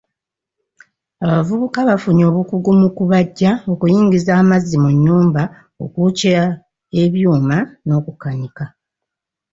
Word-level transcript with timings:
Abavubuka 1.25 1.79
bafunye 1.89 2.23
obukugu 2.29 2.69
mu 2.81 2.89
kubajja, 2.97 3.51
okuyingiza 3.73 4.31
amazzi 4.41 4.75
mu 4.83 4.89
nnyumba, 4.95 5.43
okwokya 5.83 6.43
ebyuma 7.03 7.57
n'okukanika. 7.85 8.65